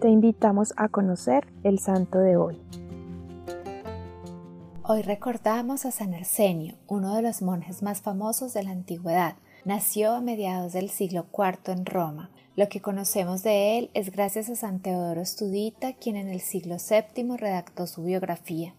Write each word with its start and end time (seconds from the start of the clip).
Te 0.00 0.08
invitamos 0.08 0.72
a 0.78 0.88
conocer 0.88 1.46
el 1.62 1.78
santo 1.78 2.20
de 2.20 2.38
hoy. 2.38 2.58
Hoy 4.82 5.02
recordamos 5.02 5.84
a 5.84 5.90
San 5.90 6.14
Arsenio, 6.14 6.76
uno 6.86 7.14
de 7.14 7.20
los 7.20 7.42
monjes 7.42 7.82
más 7.82 8.00
famosos 8.00 8.54
de 8.54 8.62
la 8.62 8.70
antigüedad. 8.70 9.36
Nació 9.66 10.12
a 10.12 10.22
mediados 10.22 10.72
del 10.72 10.88
siglo 10.88 11.26
IV 11.36 11.74
en 11.74 11.84
Roma. 11.84 12.30
Lo 12.56 12.70
que 12.70 12.80
conocemos 12.80 13.42
de 13.42 13.76
él 13.76 13.90
es 13.92 14.10
gracias 14.10 14.48
a 14.48 14.56
San 14.56 14.80
Teodoro 14.80 15.20
Estudita, 15.20 15.92
quien 15.92 16.16
en 16.16 16.28
el 16.28 16.40
siglo 16.40 16.78
VII 16.78 17.36
redactó 17.36 17.86
su 17.86 18.02
biografía. 18.02 18.74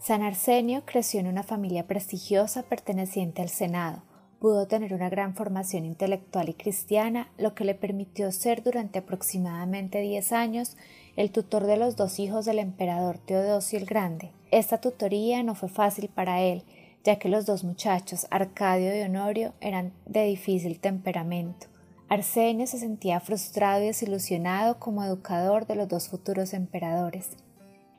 San 0.00 0.24
Arsenio 0.24 0.82
creció 0.84 1.20
en 1.20 1.28
una 1.28 1.44
familia 1.44 1.86
prestigiosa 1.86 2.64
perteneciente 2.64 3.40
al 3.40 3.50
Senado. 3.50 4.02
Pudo 4.38 4.66
tener 4.66 4.92
una 4.92 5.08
gran 5.08 5.34
formación 5.34 5.86
intelectual 5.86 6.50
y 6.50 6.54
cristiana, 6.54 7.30
lo 7.38 7.54
que 7.54 7.64
le 7.64 7.74
permitió 7.74 8.30
ser 8.32 8.62
durante 8.62 8.98
aproximadamente 8.98 10.00
diez 10.02 10.30
años 10.32 10.76
el 11.16 11.30
tutor 11.30 11.64
de 11.64 11.78
los 11.78 11.96
dos 11.96 12.18
hijos 12.18 12.44
del 12.44 12.58
emperador 12.58 13.16
Teodosio 13.18 13.78
el 13.78 13.86
Grande. 13.86 14.32
Esta 14.50 14.78
tutoría 14.78 15.42
no 15.42 15.54
fue 15.54 15.70
fácil 15.70 16.08
para 16.08 16.42
él, 16.42 16.64
ya 17.02 17.16
que 17.18 17.30
los 17.30 17.46
dos 17.46 17.64
muchachos, 17.64 18.26
Arcadio 18.30 18.94
y 18.94 19.00
Honorio, 19.00 19.54
eran 19.60 19.92
de 20.04 20.24
difícil 20.24 20.80
temperamento. 20.80 21.68
Arsenio 22.08 22.66
se 22.66 22.78
sentía 22.78 23.20
frustrado 23.20 23.82
y 23.82 23.86
desilusionado 23.86 24.78
como 24.78 25.02
educador 25.02 25.66
de 25.66 25.76
los 25.76 25.88
dos 25.88 26.08
futuros 26.08 26.52
emperadores. 26.52 27.30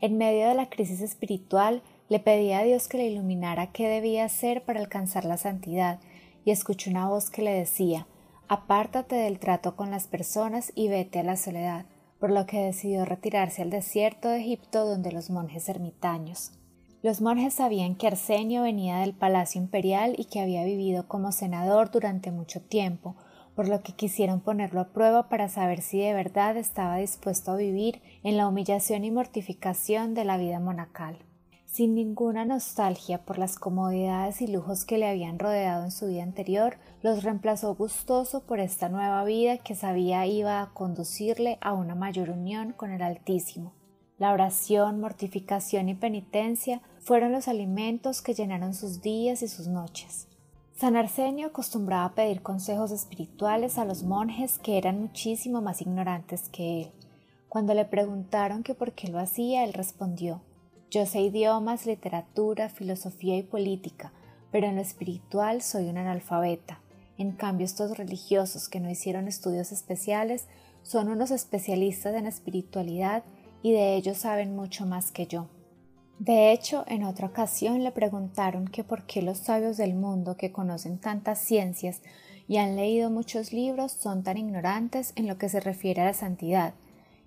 En 0.00 0.18
medio 0.18 0.48
de 0.48 0.54
la 0.54 0.68
crisis 0.68 1.00
espiritual, 1.00 1.82
le 2.08 2.20
pedía 2.20 2.58
a 2.58 2.64
Dios 2.64 2.86
que 2.86 2.98
le 2.98 3.06
iluminara 3.06 3.72
qué 3.72 3.88
debía 3.88 4.26
hacer 4.26 4.62
para 4.62 4.80
alcanzar 4.80 5.24
la 5.24 5.38
santidad, 5.38 5.98
y 6.46 6.52
escuchó 6.52 6.90
una 6.90 7.08
voz 7.08 7.28
que 7.28 7.42
le 7.42 7.52
decía 7.52 8.06
Apártate 8.48 9.16
del 9.16 9.40
trato 9.40 9.74
con 9.74 9.90
las 9.90 10.06
personas 10.06 10.72
y 10.76 10.86
vete 10.86 11.18
a 11.18 11.24
la 11.24 11.36
soledad, 11.36 11.86
por 12.20 12.30
lo 12.30 12.46
que 12.46 12.60
decidió 12.60 13.04
retirarse 13.04 13.62
al 13.62 13.70
desierto 13.70 14.28
de 14.28 14.38
Egipto 14.38 14.86
donde 14.86 15.10
los 15.10 15.28
monjes 15.28 15.68
ermitaños. 15.68 16.52
Los 17.02 17.20
monjes 17.20 17.54
sabían 17.54 17.96
que 17.96 18.06
Arsenio 18.06 18.62
venía 18.62 18.98
del 18.98 19.12
palacio 19.12 19.60
imperial 19.60 20.14
y 20.16 20.26
que 20.26 20.40
había 20.40 20.64
vivido 20.64 21.08
como 21.08 21.32
senador 21.32 21.90
durante 21.90 22.30
mucho 22.30 22.62
tiempo, 22.62 23.16
por 23.56 23.66
lo 23.66 23.82
que 23.82 23.94
quisieron 23.94 24.40
ponerlo 24.40 24.80
a 24.80 24.92
prueba 24.92 25.28
para 25.28 25.48
saber 25.48 25.82
si 25.82 25.98
de 25.98 26.14
verdad 26.14 26.56
estaba 26.56 26.98
dispuesto 26.98 27.50
a 27.50 27.56
vivir 27.56 28.00
en 28.22 28.36
la 28.36 28.46
humillación 28.46 29.04
y 29.04 29.10
mortificación 29.10 30.14
de 30.14 30.24
la 30.24 30.38
vida 30.38 30.60
monacal. 30.60 31.18
Sin 31.76 31.94
ninguna 31.94 32.46
nostalgia 32.46 33.26
por 33.26 33.36
las 33.36 33.58
comodidades 33.58 34.40
y 34.40 34.46
lujos 34.46 34.86
que 34.86 34.96
le 34.96 35.10
habían 35.10 35.38
rodeado 35.38 35.84
en 35.84 35.90
su 35.90 36.06
vida 36.06 36.22
anterior, 36.22 36.78
los 37.02 37.22
reemplazó 37.22 37.74
gustoso 37.74 38.40
por 38.44 38.60
esta 38.60 38.88
nueva 38.88 39.22
vida 39.24 39.58
que 39.58 39.74
sabía 39.74 40.24
iba 40.24 40.62
a 40.62 40.72
conducirle 40.72 41.58
a 41.60 41.74
una 41.74 41.94
mayor 41.94 42.30
unión 42.30 42.72
con 42.72 42.92
el 42.92 43.02
Altísimo. 43.02 43.74
La 44.16 44.32
oración, 44.32 45.02
mortificación 45.02 45.90
y 45.90 45.94
penitencia 45.94 46.80
fueron 47.00 47.32
los 47.32 47.46
alimentos 47.46 48.22
que 48.22 48.32
llenaron 48.32 48.72
sus 48.72 49.02
días 49.02 49.42
y 49.42 49.48
sus 49.48 49.66
noches. 49.66 50.28
San 50.76 50.96
Arsenio 50.96 51.48
acostumbraba 51.48 52.06
a 52.06 52.14
pedir 52.14 52.40
consejos 52.40 52.90
espirituales 52.90 53.76
a 53.76 53.84
los 53.84 54.02
monjes 54.02 54.58
que 54.58 54.78
eran 54.78 54.98
muchísimo 54.98 55.60
más 55.60 55.82
ignorantes 55.82 56.48
que 56.48 56.80
él. 56.80 56.92
Cuando 57.50 57.74
le 57.74 57.84
preguntaron 57.84 58.62
que 58.62 58.74
por 58.74 58.92
qué 58.92 59.08
lo 59.08 59.18
hacía, 59.18 59.62
él 59.62 59.74
respondió 59.74 60.40
Yo 60.90 61.04
sé 61.04 61.20
idiomas, 61.20 61.84
literatura, 61.84 62.68
filosofía 62.68 63.36
y 63.36 63.42
política, 63.42 64.12
pero 64.52 64.68
en 64.68 64.76
lo 64.76 64.82
espiritual 64.82 65.60
soy 65.60 65.88
un 65.88 65.98
analfabeta. 65.98 66.80
En 67.18 67.32
cambio, 67.32 67.64
estos 67.64 67.98
religiosos 67.98 68.68
que 68.68 68.78
no 68.78 68.88
hicieron 68.88 69.26
estudios 69.26 69.72
especiales 69.72 70.46
son 70.82 71.08
unos 71.08 71.32
especialistas 71.32 72.14
en 72.14 72.26
espiritualidad 72.26 73.24
y 73.62 73.72
de 73.72 73.96
ellos 73.96 74.18
saben 74.18 74.54
mucho 74.54 74.86
más 74.86 75.10
que 75.10 75.26
yo. 75.26 75.48
De 76.20 76.52
hecho, 76.52 76.84
en 76.86 77.02
otra 77.02 77.26
ocasión 77.26 77.82
le 77.82 77.90
preguntaron 77.90 78.68
que 78.68 78.84
por 78.84 79.06
qué 79.06 79.22
los 79.22 79.38
sabios 79.38 79.76
del 79.76 79.94
mundo 79.94 80.36
que 80.36 80.52
conocen 80.52 80.98
tantas 80.98 81.40
ciencias 81.40 82.00
y 82.48 82.58
han 82.58 82.76
leído 82.76 83.10
muchos 83.10 83.52
libros 83.52 83.92
son 83.92 84.22
tan 84.22 84.38
ignorantes 84.38 85.12
en 85.16 85.26
lo 85.26 85.36
que 85.36 85.48
se 85.48 85.60
refiere 85.60 86.02
a 86.02 86.06
la 86.06 86.14
santidad, 86.14 86.74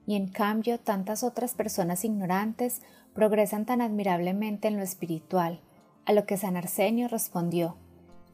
y 0.09 0.16
en 0.16 0.25
cambio 0.25 0.80
tantas 0.80 1.24
otras 1.24 1.53
personas 1.53 2.03
ignorantes 2.03 2.81
progresan 3.14 3.68
tan 3.68 3.80
admirablemente 3.80 4.68
en 4.68 4.75
lo 4.75 4.81
espiritual, 4.81 5.62
a 6.03 6.14
lo 6.14 6.25
que 6.25 6.36
San 6.36 6.58
Arsenio 6.58 7.08
respondió 7.08 7.75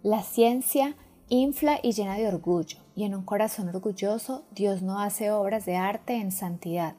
La 0.01 0.23
ciencia 0.23 0.95
infla 1.27 1.81
y 1.83 1.91
llena 1.91 2.15
de 2.15 2.29
orgullo, 2.29 2.77
y 2.95 3.03
en 3.03 3.13
un 3.13 3.25
corazón 3.25 3.67
orgulloso 3.67 4.45
Dios 4.51 4.83
no 4.83 5.01
hace 5.01 5.31
obras 5.31 5.65
de 5.65 5.75
arte 5.75 6.13
en 6.13 6.31
santidad. 6.31 6.95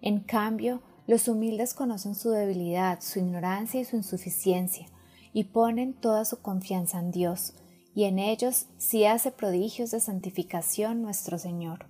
En 0.00 0.20
cambio, 0.20 0.80
los 1.08 1.26
humildes 1.26 1.74
conocen 1.74 2.14
su 2.14 2.30
debilidad, 2.30 3.00
su 3.00 3.18
ignorancia 3.18 3.80
y 3.80 3.84
su 3.84 3.96
insuficiencia, 3.96 4.86
y 5.32 5.42
ponen 5.42 5.92
toda 5.92 6.24
su 6.24 6.40
confianza 6.40 7.00
en 7.00 7.10
Dios, 7.10 7.54
y 7.96 8.04
en 8.04 8.20
ellos 8.20 8.66
sí 8.78 9.06
hace 9.06 9.32
prodigios 9.32 9.90
de 9.90 9.98
santificación 9.98 11.02
nuestro 11.02 11.36
Señor. 11.36 11.86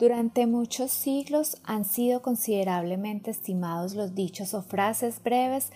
Durante 0.00 0.46
muchos 0.46 0.92
siglos 0.92 1.58
han 1.62 1.84
sido 1.84 2.22
considerablemente 2.22 3.30
estimados 3.30 3.94
los 3.94 4.14
dichos 4.14 4.54
o 4.54 4.62
frases 4.62 5.22
breves 5.22 5.72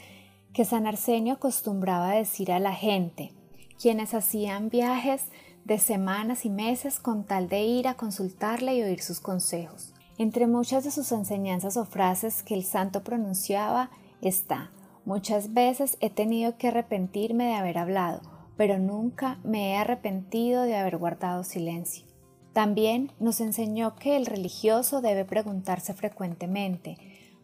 que 0.54 0.64
San 0.64 0.86
Arsenio 0.86 1.34
acostumbraba 1.34 2.12
decir 2.12 2.50
a 2.50 2.58
la 2.58 2.72
gente, 2.72 3.34
quienes 3.78 4.14
hacían 4.14 4.70
viajes 4.70 5.26
de 5.66 5.78
semanas 5.78 6.46
y 6.46 6.48
meses 6.48 7.00
con 7.00 7.24
tal 7.24 7.50
de 7.50 7.64
ir 7.64 7.86
a 7.86 7.98
consultarle 7.98 8.74
y 8.74 8.82
oír 8.82 9.02
sus 9.02 9.20
consejos. 9.20 9.92
Entre 10.16 10.46
muchas 10.46 10.84
de 10.84 10.90
sus 10.90 11.12
enseñanzas 11.12 11.76
o 11.76 11.84
frases 11.84 12.42
que 12.42 12.54
el 12.54 12.64
santo 12.64 13.04
pronunciaba 13.04 13.90
está 14.22 14.70
Muchas 15.04 15.52
veces 15.52 15.98
he 16.00 16.08
tenido 16.08 16.56
que 16.56 16.68
arrepentirme 16.68 17.44
de 17.44 17.54
haber 17.56 17.76
hablado, 17.76 18.22
pero 18.56 18.78
nunca 18.78 19.38
me 19.44 19.72
he 19.72 19.76
arrepentido 19.76 20.62
de 20.62 20.76
haber 20.76 20.96
guardado 20.96 21.44
silencio. 21.44 22.13
También 22.54 23.10
nos 23.18 23.40
enseñó 23.40 23.96
que 23.96 24.16
el 24.16 24.26
religioso 24.26 25.00
debe 25.02 25.24
preguntarse 25.24 25.92
frecuentemente 25.92 26.96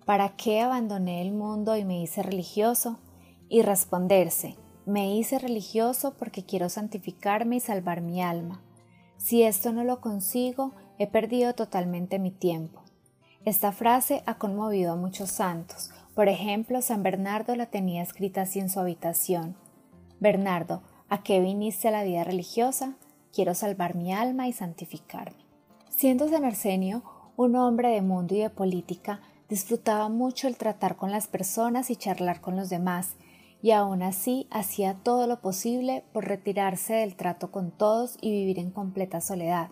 ¿Para 0.07 0.31
qué 0.37 0.61
abandoné 0.61 1.21
el 1.21 1.33
mundo 1.33 1.77
y 1.77 1.85
me 1.85 2.01
hice 2.01 2.23
religioso? 2.23 2.99
y 3.49 3.63
responderse 3.63 4.57
Me 4.87 5.15
hice 5.17 5.41
religioso 5.41 6.15
porque 6.17 6.45
quiero 6.45 6.69
santificarme 6.69 7.57
y 7.57 7.61
salvar 7.61 8.01
mi 8.01 8.23
alma. 8.23 8.63
Si 9.19 9.43
esto 9.43 9.73
no 9.73 9.85
lo 9.85 10.01
consigo, 10.01 10.73
he 10.99 11.07
perdido 11.07 11.55
totalmente 11.55 12.19
mi 12.19 12.31
tiempo. 12.31 12.83
Esta 13.45 13.73
frase 13.73 14.23
ha 14.27 14.39
conmovido 14.39 14.93
a 14.93 14.97
muchos 14.97 15.31
santos. 15.31 15.91
Por 16.15 16.29
ejemplo, 16.29 16.83
San 16.83 17.03
Bernardo 17.03 17.57
la 17.57 17.67
tenía 17.67 18.03
escrita 18.03 18.43
así 18.43 18.61
en 18.61 18.71
su 18.71 18.79
habitación. 18.79 19.57
Bernardo, 20.21 20.83
¿a 21.09 21.23
qué 21.23 21.41
viniste 21.41 21.89
a 21.89 21.91
la 21.91 22.05
vida 22.05 22.23
religiosa? 22.23 22.97
Quiero 23.33 23.55
salvar 23.55 23.95
mi 23.95 24.13
alma 24.13 24.49
y 24.49 24.53
santificarme. 24.53 25.45
Siendo 25.89 26.29
San 26.29 26.45
Arsenio 26.45 27.03
un 27.37 27.57
hombre 27.57 27.89
de 27.89 28.03
mundo 28.03 28.35
y 28.35 28.41
de 28.41 28.51
política, 28.51 29.21
disfrutaba 29.49 30.09
mucho 30.09 30.47
el 30.47 30.57
tratar 30.57 30.97
con 30.97 31.11
las 31.11 31.27
personas 31.27 31.91
y 31.91 31.97
charlar 31.97 32.41
con 32.41 32.55
los 32.55 32.69
demás, 32.69 33.17
y 33.63 33.71
aún 33.71 34.03
así 34.03 34.47
hacía 34.51 34.95
todo 35.03 35.27
lo 35.27 35.41
posible 35.41 36.05
por 36.13 36.27
retirarse 36.27 36.95
del 36.95 37.17
trato 37.17 37.51
con 37.51 37.71
todos 37.71 38.19
y 38.21 38.31
vivir 38.31 38.59
en 38.59 38.71
completa 38.71 39.21
soledad. 39.21 39.71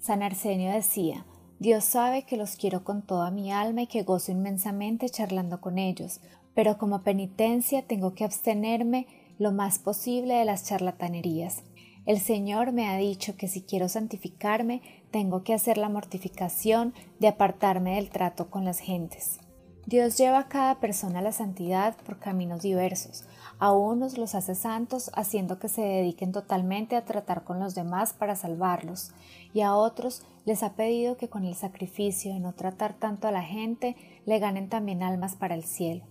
San 0.00 0.22
Arsenio 0.22 0.72
decía, 0.72 1.24
Dios 1.58 1.84
sabe 1.84 2.24
que 2.24 2.36
los 2.36 2.56
quiero 2.56 2.84
con 2.84 3.02
toda 3.02 3.30
mi 3.30 3.52
alma 3.52 3.82
y 3.82 3.86
que 3.86 4.02
gozo 4.02 4.32
inmensamente 4.32 5.08
charlando 5.08 5.60
con 5.60 5.78
ellos, 5.78 6.20
pero 6.54 6.78
como 6.78 7.02
penitencia 7.02 7.82
tengo 7.86 8.14
que 8.14 8.24
abstenerme 8.24 9.06
lo 9.38 9.52
más 9.52 9.78
posible 9.78 10.34
de 10.34 10.44
las 10.44 10.64
charlatanerías. 10.64 11.62
El 12.06 12.20
Señor 12.20 12.72
me 12.72 12.88
ha 12.88 12.96
dicho 12.98 13.36
que 13.36 13.48
si 13.48 13.62
quiero 13.62 13.88
santificarme, 13.88 14.82
tengo 15.10 15.42
que 15.42 15.54
hacer 15.54 15.78
la 15.78 15.88
mortificación 15.88 16.92
de 17.18 17.28
apartarme 17.28 17.96
del 17.96 18.10
trato 18.10 18.50
con 18.50 18.64
las 18.66 18.78
gentes. 18.78 19.38
Dios 19.86 20.16
lleva 20.16 20.38
a 20.38 20.48
cada 20.48 20.80
persona 20.80 21.18
a 21.18 21.22
la 21.22 21.32
santidad 21.32 21.96
por 22.04 22.18
caminos 22.18 22.62
diversos. 22.62 23.24
A 23.58 23.72
unos 23.72 24.16
los 24.18 24.34
hace 24.34 24.54
santos 24.54 25.10
haciendo 25.14 25.58
que 25.58 25.68
se 25.68 25.82
dediquen 25.82 26.32
totalmente 26.32 26.96
a 26.96 27.04
tratar 27.04 27.44
con 27.44 27.58
los 27.58 27.74
demás 27.74 28.12
para 28.12 28.36
salvarlos, 28.36 29.12
y 29.52 29.60
a 29.60 29.74
otros 29.74 30.22
les 30.44 30.62
ha 30.62 30.74
pedido 30.74 31.16
que 31.16 31.28
con 31.28 31.44
el 31.44 31.54
sacrificio 31.54 32.32
de 32.32 32.40
no 32.40 32.52
tratar 32.52 32.94
tanto 32.94 33.28
a 33.28 33.32
la 33.32 33.42
gente 33.42 33.96
le 34.26 34.38
ganen 34.38 34.68
también 34.68 35.02
almas 35.02 35.36
para 35.36 35.54
el 35.54 35.64
cielo. 35.64 36.04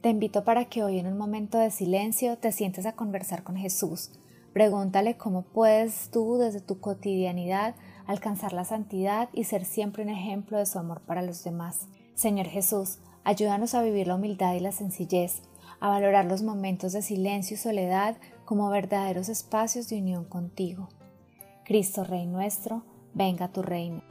Te 0.00 0.10
invito 0.10 0.44
para 0.44 0.64
que 0.64 0.82
hoy 0.82 0.98
en 0.98 1.06
un 1.06 1.18
momento 1.18 1.58
de 1.58 1.70
silencio 1.70 2.36
te 2.38 2.52
sientes 2.52 2.86
a 2.86 2.92
conversar 2.92 3.42
con 3.42 3.56
Jesús. 3.56 4.10
Pregúntale 4.52 5.16
cómo 5.16 5.42
puedes 5.42 6.10
tú 6.10 6.38
desde 6.38 6.60
tu 6.60 6.80
cotidianidad 6.80 7.74
alcanzar 8.06 8.52
la 8.52 8.64
santidad 8.64 9.28
y 9.32 9.44
ser 9.44 9.64
siempre 9.64 10.02
un 10.02 10.08
ejemplo 10.08 10.58
de 10.58 10.66
su 10.66 10.78
amor 10.78 11.00
para 11.02 11.22
los 11.22 11.44
demás. 11.44 11.86
Señor 12.14 12.46
Jesús, 12.46 12.98
Ayúdanos 13.22 13.74
a 13.74 13.82
vivir 13.82 14.06
la 14.06 14.14
humildad 14.14 14.54
y 14.54 14.60
la 14.60 14.72
sencillez, 14.72 15.42
a 15.78 15.88
valorar 15.90 16.24
los 16.24 16.42
momentos 16.42 16.92
de 16.92 17.02
silencio 17.02 17.54
y 17.54 17.58
soledad 17.58 18.16
como 18.44 18.70
verdaderos 18.70 19.28
espacios 19.28 19.88
de 19.88 19.98
unión 19.98 20.24
contigo. 20.24 20.88
Cristo 21.64 22.02
Rey 22.04 22.26
nuestro, 22.26 22.82
venga 23.14 23.48
tu 23.48 23.62
reino. 23.62 24.02